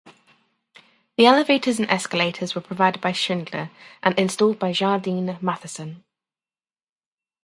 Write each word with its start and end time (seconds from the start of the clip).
The 1.15 1.27
elevators 1.27 1.77
and 1.79 1.87
escalators 1.87 2.55
were 2.55 2.61
provided 2.61 3.01
by 3.03 3.11
Schindler 3.11 3.69
and 4.01 4.17
installed 4.17 4.57
by 4.57 4.71
Jardine 4.71 5.37
Matheson. 5.41 6.03